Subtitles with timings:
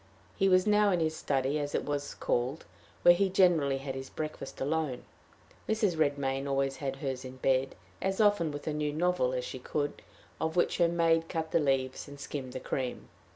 [0.35, 2.65] He was now in his study, as it was called,
[3.03, 5.03] where he generally had his breakfast alone.
[5.69, 5.95] Mrs.
[5.95, 10.01] Redmain always had hers in bed, as often with a new novel as she could,
[10.39, 13.09] of which her maid cut the leaves, and skimmed the cream.